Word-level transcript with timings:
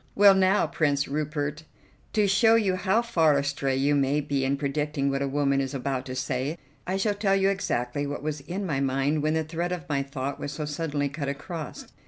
"Well, 0.15 0.33
now, 0.33 0.65
Prince 0.65 1.07
Rupert, 1.07 1.63
to 2.13 2.27
show 2.27 2.55
you 2.55 2.75
how 2.75 3.03
far 3.03 3.37
astray 3.37 3.75
you 3.75 3.93
may 3.93 4.19
be 4.19 4.43
in 4.43 4.57
predicting 4.57 5.11
what 5.11 5.21
a 5.21 5.27
woman 5.27 5.61
is 5.61 5.75
about 5.75 6.07
to 6.07 6.15
say, 6.15 6.57
I 6.87 6.97
shall 6.97 7.13
tell 7.13 7.35
you 7.35 7.49
exactly 7.49 8.07
what 8.07 8.23
was 8.23 8.41
in 8.41 8.65
my 8.65 8.79
mind 8.79 9.21
when 9.21 9.35
the 9.35 9.43
thread 9.43 9.71
of 9.71 9.87
my 9.87 10.01
thought 10.01 10.39
was 10.39 10.53
so 10.53 10.65
suddenly 10.65 11.07
cut 11.07 11.29
across. 11.29 11.85